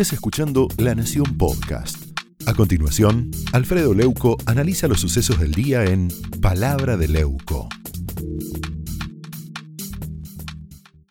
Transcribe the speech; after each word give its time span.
estés 0.00 0.12
escuchando 0.12 0.68
La 0.76 0.94
Nación 0.94 1.36
Podcast. 1.36 2.16
A 2.46 2.54
continuación, 2.54 3.32
Alfredo 3.52 3.94
Leuco 3.94 4.36
analiza 4.46 4.86
los 4.86 5.00
sucesos 5.00 5.40
del 5.40 5.50
día 5.50 5.82
en 5.86 6.06
Palabra 6.40 6.96
de 6.96 7.08
Leuco. 7.08 7.68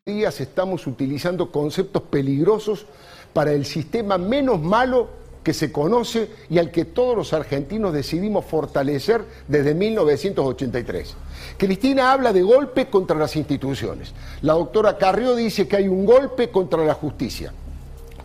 días 0.05 0.39
estamos 0.39 0.87
utilizando 0.87 1.51
conceptos 1.51 2.03
peligrosos 2.03 2.85
para 3.33 3.51
el 3.51 3.65
sistema 3.65 4.17
menos 4.17 4.61
malo 4.61 5.09
que 5.43 5.53
se 5.53 5.69
conoce 5.69 6.29
y 6.49 6.57
al 6.57 6.71
que 6.71 6.85
todos 6.85 7.17
los 7.17 7.33
argentinos 7.33 7.91
decidimos 7.91 8.45
fortalecer 8.45 9.25
desde 9.49 9.75
1983. 9.75 11.13
Cristina 11.57 12.13
habla 12.13 12.31
de 12.31 12.41
golpe 12.41 12.89
contra 12.89 13.17
las 13.17 13.35
instituciones. 13.35 14.13
La 14.43 14.53
doctora 14.53 14.97
Carrió 14.97 15.35
dice 15.35 15.67
que 15.67 15.75
hay 15.75 15.89
un 15.89 16.05
golpe 16.05 16.51
contra 16.51 16.85
la 16.85 16.93
justicia. 16.93 17.51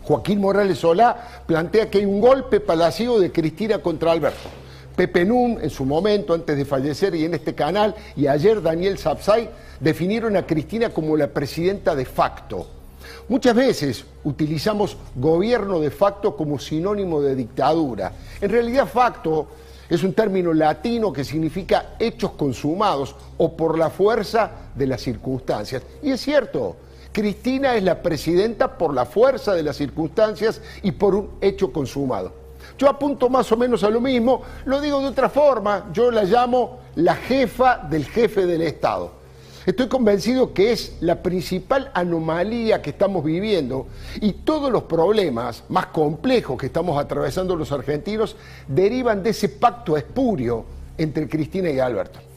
Joaquín 0.03 0.39
Morales 0.39 0.79
Solá 0.79 1.43
plantea 1.45 1.89
que 1.89 1.99
hay 1.99 2.05
un 2.05 2.19
golpe 2.19 2.59
palacio 2.59 3.19
de 3.19 3.31
Cristina 3.31 3.79
contra 3.79 4.11
Alberto. 4.11 4.49
Pepe 4.95 5.25
Nun, 5.25 5.59
en 5.61 5.69
su 5.69 5.85
momento, 5.85 6.33
antes 6.33 6.55
de 6.55 6.65
fallecer, 6.65 7.15
y 7.15 7.25
en 7.25 7.33
este 7.33 7.55
canal, 7.55 7.95
y 8.15 8.27
ayer 8.27 8.61
Daniel 8.61 8.97
Sapsay, 8.97 9.49
definieron 9.79 10.37
a 10.37 10.45
Cristina 10.45 10.89
como 10.89 11.17
la 11.17 11.27
presidenta 11.27 11.95
de 11.95 12.05
facto. 12.05 12.67
Muchas 13.27 13.55
veces 13.55 14.05
utilizamos 14.23 14.97
gobierno 15.15 15.79
de 15.79 15.89
facto 15.89 16.35
como 16.35 16.59
sinónimo 16.59 17.21
de 17.21 17.35
dictadura. 17.35 18.11
En 18.39 18.51
realidad, 18.51 18.87
facto 18.87 19.47
es 19.89 20.03
un 20.03 20.13
término 20.13 20.53
latino 20.53 21.11
que 21.11 21.23
significa 21.23 21.95
hechos 21.99 22.31
consumados 22.31 23.15
o 23.37 23.55
por 23.55 23.77
la 23.77 23.89
fuerza 23.89 24.51
de 24.75 24.87
las 24.87 25.01
circunstancias. 25.01 25.83
Y 26.01 26.11
es 26.11 26.21
cierto, 26.21 26.75
Cristina 27.13 27.75
es 27.75 27.83
la 27.83 28.01
presidenta 28.01 28.77
por 28.77 28.93
la 28.93 29.05
fuerza 29.05 29.53
de 29.53 29.61
las 29.63 29.77
circunstancias 29.77 30.61
y 30.81 30.91
por 30.91 31.13
un 31.13 31.29
hecho 31.41 31.71
consumado. 31.71 32.33
Yo 32.77 32.89
apunto 32.89 33.29
más 33.29 33.51
o 33.51 33.57
menos 33.57 33.83
a 33.83 33.89
lo 33.89 34.01
mismo, 34.01 34.41
lo 34.65 34.81
digo 34.81 34.99
de 34.99 35.07
otra 35.07 35.29
forma, 35.29 35.91
yo 35.93 36.09
la 36.09 36.23
llamo 36.23 36.79
la 36.95 37.15
jefa 37.15 37.77
del 37.77 38.05
jefe 38.05 38.47
del 38.47 38.63
Estado. 38.63 39.11
Estoy 39.65 39.87
convencido 39.87 40.53
que 40.53 40.71
es 40.71 40.97
la 41.01 41.21
principal 41.21 41.91
anomalía 41.93 42.81
que 42.81 42.89
estamos 42.89 43.23
viviendo 43.23 43.87
y 44.19 44.33
todos 44.33 44.71
los 44.71 44.83
problemas 44.83 45.63
más 45.69 45.85
complejos 45.87 46.57
que 46.57 46.65
estamos 46.65 46.97
atravesando 46.97 47.55
los 47.55 47.71
argentinos 47.71 48.35
derivan 48.67 49.23
de 49.23 49.29
ese 49.29 49.49
pacto 49.49 49.95
espurio 49.95 50.65
entre 50.97 51.29
Cristina 51.29 51.69
y 51.69 51.79
Alberto. 51.79 52.32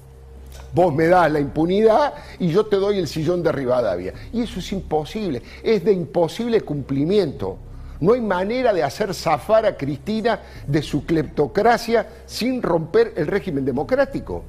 Vos 0.72 0.94
me 0.94 1.06
das 1.06 1.30
la 1.30 1.40
impunidad 1.40 2.14
y 2.38 2.48
yo 2.48 2.66
te 2.66 2.76
doy 2.76 2.98
el 2.98 3.08
sillón 3.08 3.42
de 3.42 3.52
Rivadavia. 3.52 4.12
Y 4.32 4.42
eso 4.42 4.60
es 4.60 4.72
imposible, 4.72 5.42
es 5.62 5.84
de 5.84 5.92
imposible 5.92 6.60
cumplimiento. 6.60 7.58
No 8.00 8.12
hay 8.12 8.20
manera 8.20 8.72
de 8.72 8.82
hacer 8.82 9.14
zafar 9.14 9.64
a 9.64 9.76
Cristina 9.76 10.40
de 10.66 10.82
su 10.82 11.06
cleptocracia 11.06 12.06
sin 12.26 12.62
romper 12.62 13.14
el 13.16 13.26
régimen 13.26 13.64
democrático. 13.64 14.44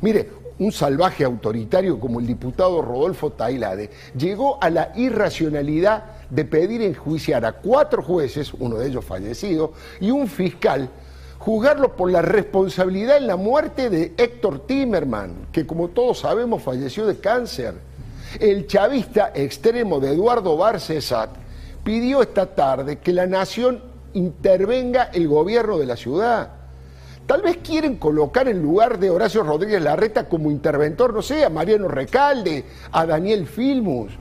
Mire, 0.00 0.44
un 0.58 0.70
salvaje 0.70 1.24
autoritario 1.24 1.98
como 1.98 2.20
el 2.20 2.26
diputado 2.26 2.80
Rodolfo 2.80 3.32
Tailade 3.32 3.90
llegó 4.16 4.62
a 4.62 4.70
la 4.70 4.92
irracionalidad 4.94 6.04
de 6.30 6.44
pedir 6.44 6.82
enjuiciar 6.82 7.44
a 7.44 7.52
cuatro 7.52 8.02
jueces, 8.02 8.52
uno 8.54 8.76
de 8.76 8.88
ellos 8.88 9.04
fallecido, 9.04 9.72
y 10.00 10.10
un 10.10 10.28
fiscal, 10.28 10.88
juzgarlo 11.44 11.94
por 11.94 12.10
la 12.10 12.22
responsabilidad 12.22 13.18
en 13.18 13.26
la 13.26 13.36
muerte 13.36 13.90
de 13.90 14.14
Héctor 14.16 14.66
Timerman, 14.66 15.48
que 15.52 15.66
como 15.66 15.88
todos 15.88 16.20
sabemos 16.20 16.62
falleció 16.62 17.04
de 17.04 17.18
cáncer. 17.18 17.74
El 18.40 18.66
chavista 18.66 19.30
extremo 19.34 20.00
de 20.00 20.14
Eduardo 20.14 20.56
Barcesat 20.56 21.28
pidió 21.84 22.22
esta 22.22 22.46
tarde 22.46 22.98
que 22.98 23.12
la 23.12 23.26
nación 23.26 23.82
intervenga 24.14 25.10
el 25.12 25.28
gobierno 25.28 25.76
de 25.76 25.84
la 25.84 25.96
ciudad. 25.96 26.48
Tal 27.26 27.42
vez 27.42 27.58
quieren 27.58 27.96
colocar 27.96 28.48
en 28.48 28.62
lugar 28.62 28.98
de 28.98 29.10
Horacio 29.10 29.42
Rodríguez 29.42 29.82
Larreta 29.82 30.26
como 30.26 30.50
interventor, 30.50 31.12
no 31.12 31.20
sé, 31.20 31.44
a 31.44 31.50
Mariano 31.50 31.88
Recalde, 31.88 32.64
a 32.90 33.04
Daniel 33.04 33.46
Filmus. 33.46 34.12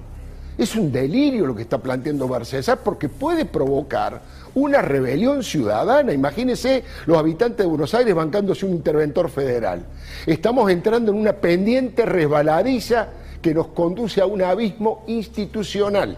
Es 0.57 0.75
un 0.75 0.91
delirio 0.91 1.47
lo 1.47 1.55
que 1.55 1.61
está 1.61 1.77
planteando 1.77 2.27
Barcesar 2.27 2.79
porque 2.83 3.07
puede 3.07 3.45
provocar 3.45 4.21
una 4.55 4.81
rebelión 4.81 5.43
ciudadana. 5.43 6.13
Imagínense 6.13 6.83
los 7.05 7.17
habitantes 7.17 7.59
de 7.59 7.65
Buenos 7.65 7.93
Aires 7.93 8.13
bancándose 8.13 8.65
un 8.65 8.73
interventor 8.73 9.29
federal. 9.29 9.85
Estamos 10.25 10.69
entrando 10.71 11.11
en 11.11 11.17
una 11.17 11.33
pendiente 11.33 12.05
resbaladiza 12.05 13.09
que 13.41 13.53
nos 13.53 13.67
conduce 13.67 14.21
a 14.21 14.25
un 14.25 14.41
abismo 14.41 15.03
institucional. 15.07 16.17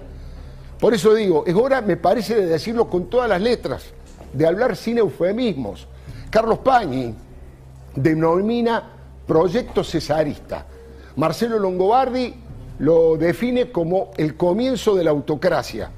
Por 0.80 0.94
eso 0.94 1.14
digo, 1.14 1.44
es 1.48 1.56
hora, 1.56 1.82
me 1.82 1.98
parece, 1.98 2.36
de 2.36 2.46
decirlo 2.46 2.90
con 2.90 3.10
todas 3.10 3.30
las 3.30 3.42
letras, 3.42 3.86
de 4.34 4.46
hablar 4.46 4.76
sin 4.76 4.98
eufemismos. 4.98 5.88
Carlos 6.30 6.60
Pañi 6.60 7.16
denomina 7.96 8.84
proyecto 9.26 9.84
cesarista. 9.84 10.66
Marcelo 11.16 11.58
Longobardi 11.58 12.34
lo 12.80 13.16
define 13.16 13.72
como 13.72 14.12
el 14.18 14.36
comienzo 14.36 14.96
de 14.96 15.06
la 15.06 15.12
autocracia. 15.12 15.90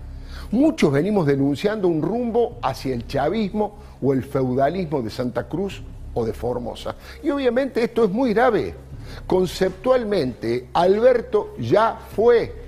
Muchos 0.51 0.93
venimos 0.93 1.27
denunciando 1.27 1.89
un 1.89 2.01
rumbo 2.01 2.57
hacia 2.61 2.93
el 2.93 3.05
chavismo 3.05 3.79
o 4.01 4.13
el 4.13 4.23
feudalismo 4.23 5.01
de 5.01 5.09
Santa 5.09 5.47
Cruz 5.47 5.81
o 6.13 6.25
de 6.25 6.31
Formosa. 6.31 6.95
Y 7.21 7.29
obviamente 7.29 7.83
esto 7.83 8.05
es 8.05 8.11
muy 8.11 8.33
grave. 8.33 8.73
Conceptualmente, 9.25 10.67
Alberto 10.73 11.55
ya 11.59 11.99
fue. 12.15 12.67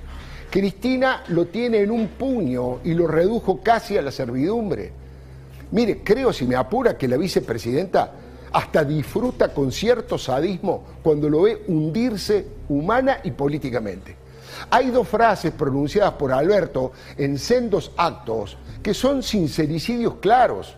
Cristina 0.49 1.23
lo 1.29 1.45
tiene 1.45 1.79
en 1.79 1.91
un 1.91 2.07
puño 2.07 2.79
y 2.83 2.93
lo 2.93 3.07
redujo 3.07 3.61
casi 3.61 3.97
a 3.97 4.01
la 4.01 4.11
servidumbre. 4.11 4.91
Mire, 5.71 6.01
creo, 6.03 6.33
si 6.33 6.45
me 6.45 6.55
apura, 6.55 6.97
que 6.97 7.07
la 7.07 7.15
vicepresidenta 7.15 8.11
hasta 8.51 8.83
disfruta 8.83 9.53
con 9.53 9.71
cierto 9.71 10.17
sadismo 10.17 10.83
cuando 11.03 11.29
lo 11.29 11.43
ve 11.43 11.63
hundirse 11.67 12.45
humana 12.67 13.19
y 13.23 13.31
políticamente. 13.31 14.15
Hay 14.69 14.89
dos 14.89 15.07
frases 15.07 15.51
pronunciadas 15.51 16.13
por 16.13 16.31
Alberto 16.31 16.91
en 17.17 17.37
sendos 17.37 17.91
actos 17.97 18.57
que 18.83 18.93
son 18.93 19.23
sincericidios 19.23 20.15
claros, 20.15 20.75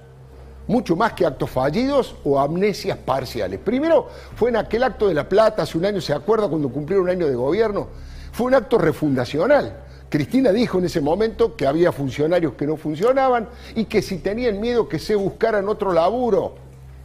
mucho 0.68 0.96
más 0.96 1.14
que 1.14 1.26
actos 1.26 1.50
fallidos 1.50 2.16
o 2.24 2.40
amnesias 2.40 2.98
parciales. 2.98 3.60
Primero 3.60 4.08
fue 4.36 4.50
en 4.50 4.56
aquel 4.58 4.84
acto 4.84 5.08
de 5.08 5.14
La 5.14 5.28
Plata, 5.28 5.64
hace 5.64 5.78
un 5.78 5.86
año, 5.86 6.02
¿se 6.02 6.14
acuerda 6.14 6.48
cuando 6.48 6.70
cumplieron 6.70 7.06
un 7.06 7.12
año 7.12 7.28
de 7.28 7.36
gobierno? 7.36 7.88
Fue 8.32 8.48
un 8.48 8.56
acto 8.56 8.78
refundacional 8.78 9.76
Cristina 10.12 10.52
dijo 10.52 10.78
en 10.78 10.84
ese 10.84 11.00
momento 11.00 11.56
que 11.56 11.66
había 11.66 11.94
funcionarios 11.94 12.56
que 12.56 12.68
no 12.68 12.76
funcionaban 12.76 13.48
y 13.76 13.86
que 13.86 14.02
si 14.02 14.18
tenían 14.18 14.60
miedo 14.60 14.90
que 14.90 15.00
se 15.00 15.16
buscaran 15.16 15.70
otro 15.70 15.94
laburo. 15.94 16.56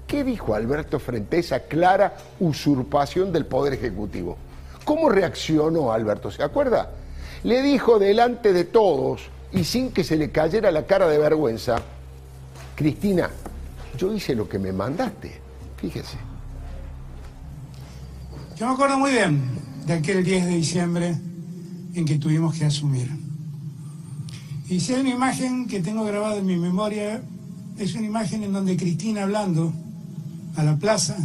¿Qué 0.09 0.25
dijo 0.25 0.57
Alberto 0.57 0.99
frente 0.99 1.37
a 1.37 1.41
esa 1.41 1.61
clara 1.61 2.17
usurpación 2.41 3.33
del 3.33 3.47
Poder 3.47 3.75
Ejecutivo? 3.75 4.37
¿Cómo 4.87 5.09
reaccionó 5.09 5.93
Alberto? 5.93 6.31
¿Se 6.31 6.45
acuerda? 6.45 6.89
Le 7.43 7.61
dijo 7.61 7.99
delante 7.99 8.53
de 8.53 8.63
todos 8.63 9.23
y 9.53 9.65
sin 9.65 9.91
que 9.91 10.05
se 10.05 10.17
le 10.17 10.31
cayera 10.31 10.71
la 10.71 10.87
cara 10.87 11.09
de 11.09 11.19
vergüenza, 11.19 11.83
Cristina, 12.77 13.29
yo 13.99 14.15
hice 14.15 14.37
lo 14.37 14.49
que 14.49 14.61
me 14.61 14.73
mandaste. 14.73 15.41
Fíjese. 15.77 16.17
Yo 18.57 18.69
me 18.69 18.75
acuerdo 18.75 18.97
muy 18.97 19.11
bien 19.11 19.43
de 19.87 19.95
aquel 19.95 20.23
10 20.23 20.45
de 20.45 20.51
diciembre 20.53 21.17
en 21.95 22.05
que 22.05 22.21
tuvimos 22.21 22.57
que 22.57 22.67
asumir. 22.67 23.11
Y 24.69 24.79
si 24.79 24.95
hay 24.95 25.01
una 25.01 25.11
imagen 25.11 25.67
que 25.67 25.81
tengo 25.81 26.05
grabada 26.05 26.37
en 26.37 26.47
mi 26.47 26.57
memoria, 26.57 27.21
es 27.77 27.93
una 27.97 28.07
imagen 28.07 28.45
en 28.45 28.53
donde 28.53 28.77
Cristina 28.77 29.25
hablando 29.25 29.73
a 30.55 30.63
la 30.63 30.77
plaza 30.77 31.17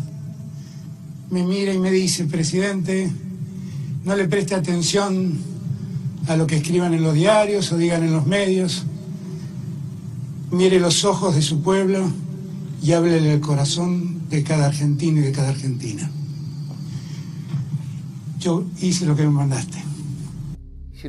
me 1.29 1.43
mira 1.43 1.71
y 1.71 1.77
me 1.77 1.91
dice, 1.91 2.25
presidente, 2.25 3.11
no 4.03 4.15
le 4.15 4.27
preste 4.27 4.55
atención 4.55 5.39
a 6.27 6.35
lo 6.35 6.47
que 6.47 6.57
escriban 6.57 6.93
en 6.93 7.03
los 7.03 7.13
diarios 7.13 7.71
o 7.71 7.77
digan 7.77 8.03
en 8.03 8.13
los 8.13 8.25
medios, 8.25 8.85
mire 10.51 10.79
los 10.79 11.03
ojos 11.05 11.35
de 11.35 11.41
su 11.41 11.61
pueblo 11.61 12.11
y 12.81 12.93
háblele 12.93 13.33
el 13.33 13.41
corazón 13.41 14.29
de 14.29 14.43
cada 14.43 14.67
argentino 14.67 15.19
y 15.19 15.23
de 15.23 15.31
cada 15.31 15.49
argentina. 15.49 16.09
Yo 18.39 18.65
hice 18.79 19.05
lo 19.05 19.15
que 19.15 19.23
me 19.23 19.31
mandaste 19.31 19.91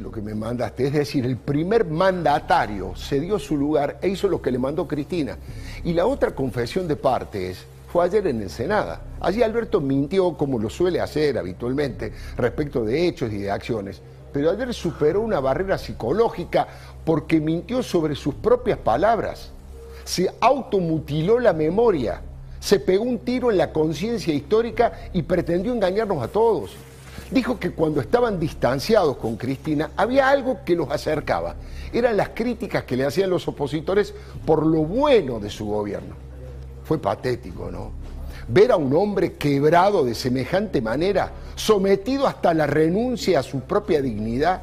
lo 0.01 0.11
que 0.11 0.21
me 0.21 0.35
mandaste, 0.35 0.87
es 0.87 0.93
decir, 0.93 1.27
el 1.27 1.37
primer 1.37 1.85
mandatario 1.85 2.95
se 2.97 3.21
dio 3.21 3.39
su 3.39 3.57
lugar 3.57 3.99
e 4.03 4.09
hizo 4.09 4.29
lo 4.29 4.41
que 4.41 4.51
le 4.51 4.59
mandó 4.59 4.87
Cristina. 4.87 5.37
Y 5.85 5.93
la 5.93 6.07
otra 6.07 6.35
confesión 6.35 6.89
de 6.89 6.97
partes 6.97 7.67
fue 7.93 8.07
ayer 8.07 8.27
en 8.27 8.41
Ensenada. 8.41 9.03
Allí 9.21 9.43
Alberto 9.43 9.79
mintió 9.79 10.35
como 10.35 10.59
lo 10.59 10.71
suele 10.71 10.99
hacer 10.99 11.37
habitualmente 11.37 12.11
respecto 12.39 12.83
de 12.85 13.07
hechos 13.07 13.31
y 13.31 13.37
de 13.37 13.51
acciones, 13.51 14.01
pero 14.33 14.51
ayer 14.51 14.73
superó 14.73 15.21
una 15.21 15.41
barrera 15.41 15.77
psicológica 15.77 16.67
porque 17.05 17.39
mintió 17.39 17.83
sobre 17.83 18.15
sus 18.15 18.35
propias 18.35 18.79
palabras. 18.79 19.51
Se 20.05 20.33
automutiló 20.41 21.39
la 21.39 21.53
memoria, 21.53 22.23
se 22.61 22.81
pegó 22.81 23.05
un 23.05 23.19
tiro 23.19 23.51
en 23.51 23.59
la 23.59 23.73
conciencia 23.73 24.33
histórica 24.33 25.11
y 25.13 25.23
pretendió 25.23 25.75
engañarnos 25.75 26.23
a 26.23 26.29
todos. 26.29 26.71
dijo 27.31 27.59
que 27.59 27.73
cuando 27.73 28.01
estaban 28.01 28.41
distanciados 28.41 29.19
con 29.19 29.37
Cristina 29.37 29.91
había 29.99 30.31
algo 30.31 30.61
que 30.65 30.77
los 30.77 30.91
acercaba. 30.91 31.57
Eran 31.93 32.17
las 32.17 32.31
críticas 32.31 32.85
que 32.85 32.97
le 32.97 33.05
hacían 33.05 33.29
los 33.29 33.47
opositores 33.49 34.15
por 34.47 34.65
lo 34.65 34.81
bueno 34.81 35.41
de 35.41 35.51
su 35.51 35.67
gobierno. 35.67 36.32
Fue 36.93 37.01
patético, 37.01 37.71
¿no? 37.71 37.91
Ver 38.49 38.71
a 38.71 38.77
un 38.77 38.95
hombre 38.95 39.37
quebrado 39.37 40.05
de 40.05 40.15
semejante 40.15 40.83
manera, 40.83 41.33
sometido 41.55 42.27
hasta 42.27 42.53
la 42.53 42.67
renuncia 42.67 43.39
a 43.39 43.43
su 43.43 43.61
propia 43.61 44.03
dignidad. 44.03 44.61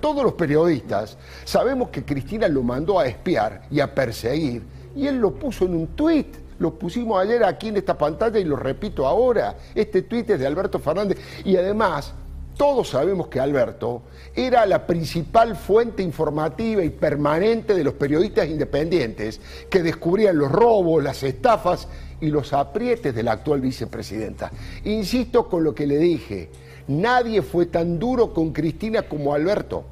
Todos 0.00 0.22
los 0.22 0.34
periodistas 0.34 1.18
sabemos 1.44 1.88
que 1.88 2.04
Cristina 2.04 2.46
lo 2.46 2.62
mandó 2.62 3.00
a 3.00 3.08
espiar 3.08 3.62
y 3.68 3.80
a 3.80 3.92
perseguir, 3.92 4.62
y 4.94 5.08
él 5.08 5.16
lo 5.16 5.34
puso 5.34 5.64
en 5.64 5.74
un 5.74 5.88
tuit 5.88 6.36
lo 6.60 6.72
pusimos 6.78 7.20
ayer 7.20 7.42
aquí 7.42 7.66
en 7.66 7.78
esta 7.78 7.98
pantalla 7.98 8.38
y 8.38 8.44
lo 8.44 8.54
repito 8.54 9.04
ahora. 9.04 9.56
Este 9.74 10.02
tuit 10.02 10.30
es 10.30 10.38
de 10.38 10.46
Alberto 10.46 10.78
Fernández. 10.78 11.18
Y 11.44 11.56
además, 11.56 12.14
todos 12.56 12.88
sabemos 12.88 13.28
que 13.28 13.40
Alberto 13.40 14.02
era 14.34 14.66
la 14.66 14.86
principal 14.86 15.56
fuente 15.56 16.02
informativa 16.02 16.82
y 16.82 16.90
permanente 16.90 17.74
de 17.74 17.84
los 17.84 17.94
periodistas 17.94 18.48
independientes 18.48 19.40
que 19.68 19.82
descubrían 19.82 20.38
los 20.38 20.50
robos, 20.50 21.02
las 21.02 21.22
estafas 21.22 21.88
y 22.20 22.28
los 22.28 22.52
aprietes 22.52 23.14
de 23.14 23.22
la 23.22 23.32
actual 23.32 23.60
vicepresidenta. 23.60 24.52
Insisto 24.84 25.48
con 25.48 25.64
lo 25.64 25.74
que 25.74 25.86
le 25.86 25.98
dije, 25.98 26.50
nadie 26.88 27.42
fue 27.42 27.66
tan 27.66 27.98
duro 27.98 28.32
con 28.32 28.52
Cristina 28.52 29.02
como 29.02 29.34
Alberto. 29.34 29.84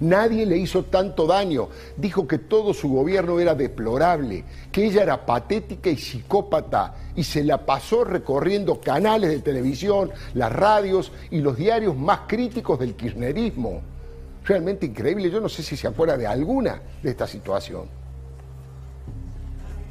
Nadie 0.00 0.46
le 0.46 0.56
hizo 0.56 0.84
tanto 0.84 1.26
daño. 1.26 1.68
Dijo 1.96 2.26
que 2.26 2.38
todo 2.38 2.74
su 2.74 2.88
gobierno 2.88 3.38
era 3.40 3.54
deplorable, 3.54 4.44
que 4.72 4.86
ella 4.86 5.02
era 5.02 5.24
patética 5.24 5.90
y 5.90 5.96
psicópata 5.96 6.94
y 7.16 7.24
se 7.24 7.44
la 7.44 7.64
pasó 7.64 8.04
recorriendo 8.04 8.80
canales 8.80 9.30
de 9.30 9.40
televisión, 9.40 10.10
las 10.34 10.52
radios 10.52 11.12
y 11.30 11.40
los 11.40 11.56
diarios 11.56 11.96
más 11.96 12.20
críticos 12.26 12.78
del 12.78 12.94
kirchnerismo. 12.94 13.82
Realmente 14.44 14.86
increíble. 14.86 15.30
Yo 15.30 15.40
no 15.40 15.48
sé 15.48 15.62
si 15.62 15.76
se 15.76 15.88
acuerda 15.88 16.16
de 16.16 16.26
alguna 16.26 16.80
de 17.02 17.10
esta 17.10 17.26
situación. 17.26 18.04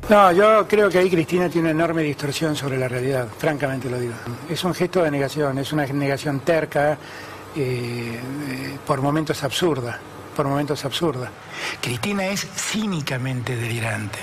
No, 0.10 0.34
yo 0.34 0.68
creo 0.68 0.90
que 0.90 0.98
ahí 0.98 1.10
Cristina 1.10 1.48
tiene 1.48 1.72
una 1.72 1.84
enorme 1.84 2.04
distorsión 2.04 2.58
sobre 2.58 2.78
la 2.78 2.90
realidad, 2.90 3.26
francamente 3.38 3.90
lo 3.90 3.98
digo. 3.98 4.14
Es 4.50 4.62
un 4.66 4.74
gesto 4.74 5.02
de 5.02 5.10
negación, 5.10 5.58
es 5.60 5.72
una 5.72 5.86
negación 5.86 6.42
terca 6.42 6.98
eh, 7.56 8.78
por 8.86 9.02
momentos 9.02 9.44
absurda, 9.44 10.00
por 10.36 10.48
momentos 10.48 10.84
absurda. 10.86 11.30
Cristina 11.82 12.26
es 12.26 12.48
cínicamente 12.56 13.56
delirante 13.56 14.20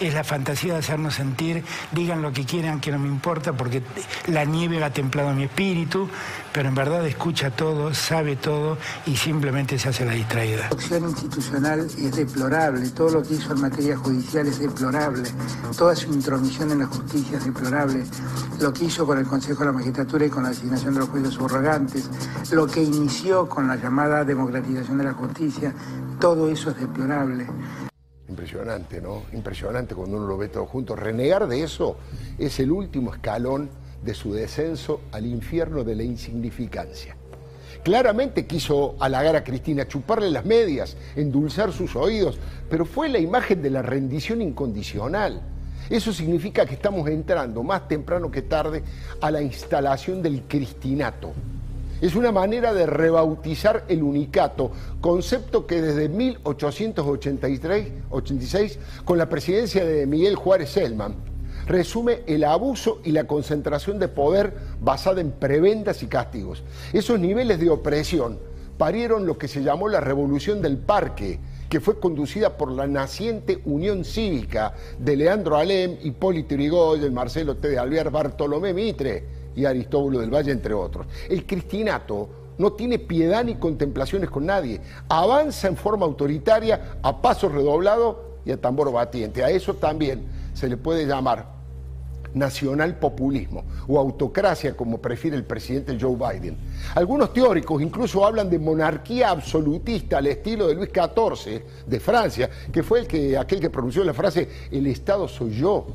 es 0.00 0.14
la 0.14 0.24
fantasía 0.24 0.74
de 0.74 0.78
hacernos 0.80 1.14
sentir, 1.14 1.64
digan 1.92 2.22
lo 2.22 2.32
que 2.32 2.44
quieran, 2.44 2.80
que 2.80 2.90
no 2.90 2.98
me 2.98 3.08
importa, 3.08 3.52
porque 3.52 3.82
la 4.26 4.44
nieve 4.44 4.82
ha 4.82 4.92
templado 4.92 5.32
mi 5.34 5.44
espíritu, 5.44 6.08
pero 6.52 6.68
en 6.68 6.74
verdad 6.74 7.06
escucha 7.06 7.50
todo, 7.50 7.94
sabe 7.94 8.36
todo 8.36 8.78
y 9.06 9.16
simplemente 9.16 9.78
se 9.78 9.88
hace 9.88 10.04
la 10.04 10.12
distraída. 10.12 10.68
La 10.70 10.76
acción 10.76 11.04
institucional 11.04 11.80
es 11.80 12.16
deplorable, 12.16 12.88
todo 12.90 13.10
lo 13.10 13.22
que 13.22 13.34
hizo 13.34 13.52
en 13.52 13.60
materia 13.60 13.96
judicial 13.96 14.46
es 14.46 14.58
deplorable, 14.58 15.28
toda 15.76 15.94
su 15.94 16.12
intromisión 16.12 16.70
en 16.70 16.80
la 16.80 16.86
justicia 16.86 17.38
es 17.38 17.44
deplorable, 17.44 18.04
lo 18.60 18.72
que 18.72 18.84
hizo 18.84 19.06
con 19.06 19.18
el 19.18 19.26
Consejo 19.26 19.60
de 19.60 19.66
la 19.66 19.72
Magistratura 19.72 20.26
y 20.26 20.30
con 20.30 20.42
la 20.42 20.50
designación 20.50 20.94
de 20.94 21.00
los 21.00 21.08
jueces 21.08 21.34
subrogantes, 21.34 22.08
lo 22.50 22.66
que 22.66 22.82
inició 22.82 23.48
con 23.48 23.68
la 23.68 23.76
llamada 23.76 24.24
democratización 24.24 24.98
de 24.98 25.04
la 25.04 25.12
justicia, 25.12 25.74
todo 26.20 26.48
eso 26.48 26.70
es 26.70 26.76
deplorable. 26.80 27.46
Impresionante, 28.28 29.00
¿no? 29.00 29.22
Impresionante 29.32 29.94
cuando 29.94 30.18
uno 30.18 30.26
lo 30.26 30.36
ve 30.36 30.48
todo 30.48 30.66
junto. 30.66 30.94
Renegar 30.94 31.46
de 31.46 31.62
eso 31.62 31.96
es 32.38 32.60
el 32.60 32.70
último 32.70 33.14
escalón 33.14 33.70
de 34.02 34.14
su 34.14 34.32
descenso 34.32 35.00
al 35.12 35.26
infierno 35.26 35.82
de 35.82 35.96
la 35.96 36.02
insignificancia. 36.02 37.16
Claramente 37.82 38.46
quiso 38.46 38.96
halagar 39.00 39.36
a 39.36 39.44
Cristina, 39.44 39.88
chuparle 39.88 40.30
las 40.30 40.44
medias, 40.44 40.96
endulzar 41.16 41.72
sus 41.72 41.96
oídos, 41.96 42.38
pero 42.68 42.84
fue 42.84 43.08
la 43.08 43.18
imagen 43.18 43.62
de 43.62 43.70
la 43.70 43.82
rendición 43.82 44.42
incondicional. 44.42 45.40
Eso 45.88 46.12
significa 46.12 46.66
que 46.66 46.74
estamos 46.74 47.08
entrando 47.08 47.62
más 47.62 47.88
temprano 47.88 48.30
que 48.30 48.42
tarde 48.42 48.82
a 49.22 49.30
la 49.30 49.40
instalación 49.40 50.22
del 50.22 50.42
cristinato, 50.42 51.32
es 52.00 52.14
una 52.14 52.32
manera 52.32 52.72
de 52.72 52.86
rebautizar 52.86 53.84
el 53.88 54.02
unicato, 54.02 54.70
concepto 55.00 55.66
que 55.66 55.82
desde 55.82 56.10
1883-86, 56.10 58.78
con 59.04 59.18
la 59.18 59.28
presidencia 59.28 59.84
de 59.84 60.06
Miguel 60.06 60.36
Juárez 60.36 60.70
Selman, 60.70 61.16
resume 61.66 62.20
el 62.26 62.44
abuso 62.44 63.00
y 63.04 63.12
la 63.12 63.24
concentración 63.24 63.98
de 63.98 64.08
poder 64.08 64.54
basada 64.80 65.20
en 65.20 65.32
prebendas 65.32 66.02
y 66.02 66.06
castigos. 66.06 66.62
Esos 66.92 67.20
niveles 67.20 67.60
de 67.60 67.68
opresión 67.68 68.38
parieron 68.78 69.26
lo 69.26 69.36
que 69.36 69.48
se 69.48 69.62
llamó 69.62 69.88
la 69.88 70.00
Revolución 70.00 70.62
del 70.62 70.78
Parque, 70.78 71.40
que 71.68 71.80
fue 71.80 71.98
conducida 71.98 72.56
por 72.56 72.72
la 72.72 72.86
naciente 72.86 73.60
Unión 73.66 74.04
Cívica 74.04 74.72
de 74.98 75.16
Leandro 75.16 75.56
Alem, 75.56 75.98
Hipólito 76.02 76.54
Yrigoyen, 76.54 77.12
Marcelo 77.12 77.56
T. 77.56 77.68
de 77.68 77.78
Alvear, 77.78 78.10
Bartolomé 78.10 78.72
Mitre 78.72 79.37
y 79.58 79.66
Aristóbulo 79.66 80.20
del 80.20 80.32
Valle, 80.32 80.52
entre 80.52 80.72
otros. 80.72 81.06
El 81.28 81.44
cristinato 81.44 82.28
no 82.58 82.72
tiene 82.72 82.98
piedad 82.98 83.44
ni 83.44 83.56
contemplaciones 83.56 84.30
con 84.30 84.46
nadie. 84.46 84.80
Avanza 85.08 85.68
en 85.68 85.76
forma 85.76 86.06
autoritaria, 86.06 86.98
a 87.02 87.20
paso 87.20 87.48
redoblado 87.48 88.38
y 88.44 88.52
a 88.52 88.60
tambor 88.60 88.92
batiente. 88.92 89.42
A 89.42 89.50
eso 89.50 89.74
también 89.74 90.22
se 90.54 90.68
le 90.68 90.76
puede 90.76 91.06
llamar 91.06 91.58
nacional 92.34 92.96
populismo 92.96 93.64
o 93.88 93.98
autocracia, 93.98 94.76
como 94.76 94.98
prefiere 94.98 95.36
el 95.36 95.44
presidente 95.44 95.96
Joe 96.00 96.14
Biden. 96.14 96.56
Algunos 96.94 97.32
teóricos 97.32 97.82
incluso 97.82 98.24
hablan 98.24 98.50
de 98.50 98.58
monarquía 98.58 99.30
absolutista 99.30 100.18
al 100.18 100.26
estilo 100.26 100.68
de 100.68 100.74
Luis 100.74 100.90
XIV 100.90 101.62
de 101.86 102.00
Francia, 102.00 102.50
que 102.70 102.82
fue 102.82 103.00
el 103.00 103.06
que, 103.06 103.36
aquel 103.36 103.60
que 103.60 103.70
pronunció 103.70 104.04
la 104.04 104.14
frase 104.14 104.48
el 104.70 104.86
Estado 104.86 105.26
soy 105.26 105.54
yo. 105.54 105.86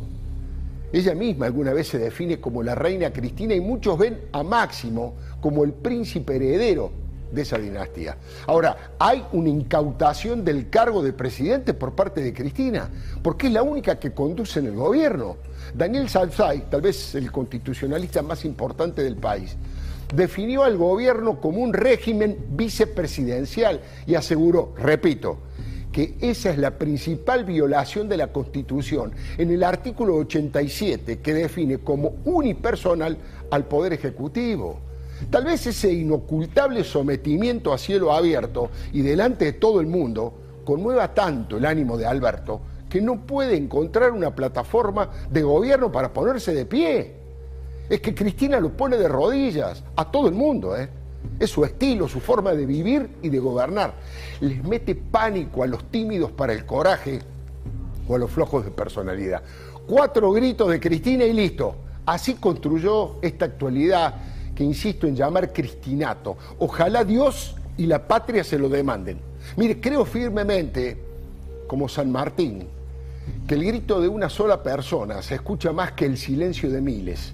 Ella 0.93 1.15
misma 1.15 1.47
alguna 1.47 1.73
vez 1.73 1.87
se 1.87 1.97
define 1.97 2.39
como 2.39 2.61
la 2.61 2.75
reina 2.75 3.11
Cristina 3.11 3.55
y 3.55 3.59
muchos 3.59 3.97
ven 3.97 4.25
a 4.31 4.43
Máximo 4.43 5.15
como 5.41 5.63
el 5.63 5.73
príncipe 5.73 6.35
heredero 6.35 6.91
de 7.31 7.41
esa 7.41 7.57
dinastía. 7.57 8.15
Ahora, 8.45 8.93
hay 8.99 9.25
una 9.31 9.49
incautación 9.49 10.45
del 10.45 10.69
cargo 10.69 11.01
de 11.01 11.11
presidente 11.11 11.73
por 11.73 11.95
parte 11.95 12.21
de 12.21 12.31
Cristina, 12.31 12.91
porque 13.23 13.47
es 13.47 13.53
la 13.53 13.63
única 13.63 13.97
que 13.97 14.13
conduce 14.13 14.59
en 14.59 14.67
el 14.67 14.75
gobierno. 14.75 15.37
Daniel 15.73 16.09
Salzay, 16.09 16.65
tal 16.69 16.81
vez 16.81 17.15
el 17.15 17.31
constitucionalista 17.31 18.21
más 18.21 18.45
importante 18.45 19.01
del 19.01 19.15
país, 19.15 19.57
definió 20.13 20.61
al 20.61 20.77
gobierno 20.77 21.41
como 21.41 21.57
un 21.57 21.73
régimen 21.73 22.37
vicepresidencial 22.51 23.81
y 24.05 24.13
aseguró, 24.13 24.75
repito, 24.77 25.39
que 25.93 26.15
esa 26.19 26.49
es 26.49 26.57
la 26.57 26.71
principal 26.71 27.45
violación 27.45 28.09
de 28.09 28.17
la 28.17 28.33
Constitución 28.33 29.13
en 29.37 29.51
el 29.51 29.63
artículo 29.63 30.15
87 30.15 31.19
que 31.19 31.33
define 31.33 31.77
como 31.77 32.15
unipersonal 32.25 33.17
al 33.51 33.65
Poder 33.65 33.93
Ejecutivo. 33.93 34.79
Tal 35.29 35.45
vez 35.45 35.67
ese 35.67 35.93
inocultable 35.93 36.83
sometimiento 36.83 37.71
a 37.71 37.77
cielo 37.77 38.11
abierto 38.11 38.71
y 38.91 39.03
delante 39.03 39.45
de 39.45 39.53
todo 39.53 39.79
el 39.79 39.87
mundo 39.87 40.33
conmueva 40.65 41.13
tanto 41.13 41.57
el 41.57 41.65
ánimo 41.65 41.95
de 41.95 42.07
Alberto 42.07 42.59
que 42.89 42.99
no 42.99 43.25
puede 43.25 43.55
encontrar 43.55 44.11
una 44.11 44.35
plataforma 44.35 45.09
de 45.29 45.43
gobierno 45.43 45.91
para 45.91 46.11
ponerse 46.11 46.53
de 46.53 46.65
pie. 46.65 47.13
Es 47.87 48.01
que 48.01 48.15
Cristina 48.15 48.59
lo 48.59 48.75
pone 48.75 48.97
de 48.97 49.07
rodillas 49.07 49.83
a 49.95 50.11
todo 50.11 50.27
el 50.27 50.33
mundo, 50.33 50.75
¿eh? 50.75 50.89
Es 51.39 51.49
su 51.49 51.65
estilo, 51.65 52.07
su 52.07 52.19
forma 52.19 52.53
de 52.53 52.65
vivir 52.65 53.09
y 53.21 53.29
de 53.29 53.39
gobernar. 53.39 53.93
Les 54.39 54.63
mete 54.63 54.95
pánico 54.95 55.63
a 55.63 55.67
los 55.67 55.83
tímidos 55.85 56.31
para 56.31 56.53
el 56.53 56.65
coraje 56.65 57.19
o 58.07 58.15
a 58.15 58.19
los 58.19 58.31
flojos 58.31 58.65
de 58.65 58.71
personalidad. 58.71 59.41
Cuatro 59.87 60.31
gritos 60.31 60.69
de 60.69 60.79
Cristina 60.79 61.25
y 61.25 61.33
listo. 61.33 61.75
Así 62.05 62.35
construyó 62.35 63.15
esta 63.21 63.45
actualidad 63.45 64.15
que 64.55 64.63
insisto 64.63 65.07
en 65.07 65.15
llamar 65.15 65.51
cristinato. 65.51 66.37
Ojalá 66.59 67.03
Dios 67.03 67.55
y 67.77 67.85
la 67.85 68.07
patria 68.07 68.43
se 68.43 68.59
lo 68.59 68.69
demanden. 68.69 69.19
Mire, 69.57 69.79
creo 69.79 70.05
firmemente, 70.05 70.97
como 71.67 71.89
San 71.89 72.11
Martín, 72.11 72.67
que 73.47 73.55
el 73.55 73.63
grito 73.63 73.99
de 73.99 74.07
una 74.07 74.29
sola 74.29 74.61
persona 74.61 75.21
se 75.21 75.35
escucha 75.35 75.71
más 75.71 75.93
que 75.93 76.05
el 76.05 76.17
silencio 76.17 76.69
de 76.69 76.81
miles 76.81 77.33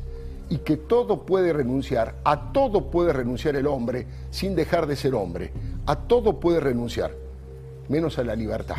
y 0.49 0.59
que 0.59 0.77
todo 0.77 1.25
puede 1.25 1.51
renunciar, 1.53 2.15
a 2.23 2.51
todo 2.51 2.89
puede 2.89 3.13
renunciar 3.13 3.55
el 3.55 3.67
hombre 3.67 4.07
sin 4.31 4.55
dejar 4.55 4.87
de 4.87 4.95
ser 4.95 5.13
hombre, 5.15 5.51
a 5.85 5.95
todo 5.95 6.39
puede 6.39 6.59
renunciar, 6.59 7.15
menos 7.87 8.17
a 8.19 8.23
la 8.23 8.35
libertad. 8.35 8.77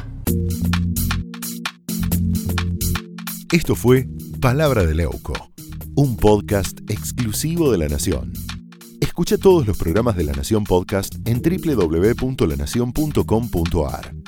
Esto 3.53 3.75
fue 3.75 4.07
Palabra 4.41 4.87
de 4.87 4.95
Leuco, 4.95 5.33
un 5.97 6.17
podcast 6.17 6.79
exclusivo 6.89 7.73
de 7.73 7.79
La 7.79 7.89
Nación. 7.89 8.33
Escucha 9.01 9.39
todos 9.39 9.67
los 9.67 9.77
programas 9.77 10.17
de 10.17 10.23
La 10.25 10.33
Nación 10.33 10.65
Podcast 10.65 11.17
en 11.27 11.43
www.lanacion.com.ar. 11.43 14.20